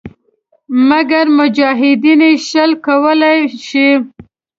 مګر 0.89 1.25
مجاهدین 1.37 2.21
یې 2.27 2.31
شل 2.47 2.71
کولای 2.85 3.39
شي. 3.67 3.89